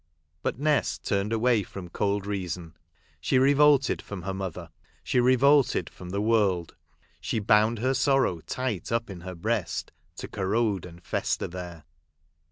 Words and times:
But 0.41 0.57
Nest 0.57 1.03
turned 1.05 1.31
away 1.31 1.61
from 1.61 1.87
eold 1.91 2.25
reason; 2.25 2.75
she 3.19 3.37
revolted 3.37 4.01
from 4.01 4.23
her 4.23 4.33
mother; 4.33 4.71
she 5.03 5.19
revolted 5.19 5.91
from 5.91 6.09
the 6.09 6.19
world. 6.19 6.75
She 7.19 7.37
bound 7.37 7.77
her 7.77 7.93
sorrow 7.93 8.39
tight 8.39 8.91
up 8.91 9.11
in 9.11 9.21
her 9.21 9.35
breast, 9.35 9.91
to 10.15 10.27
corrode 10.27 10.87
and 10.87 11.03
fester 11.03 11.47
there. 11.47 11.83